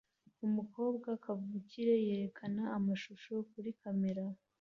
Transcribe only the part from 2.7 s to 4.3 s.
amashusho kuri kamera